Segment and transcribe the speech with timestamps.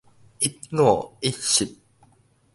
[0.39, 1.77] 一五一十